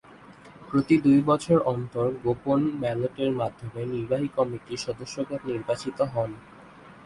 প্রতি 0.69 0.95
দুই 0.97 1.19
বছর 1.21 1.57
অন্তর 1.65 2.07
গোপন 2.23 2.61
ব্যালটের 2.81 3.31
মাধ্যমে 3.31 3.81
নির্বাহী 3.85 4.27
কমিটির 4.37 4.83
সদস্যগণ 4.85 5.39
নির্বাচিত 5.45 5.97
হন। 6.13 6.31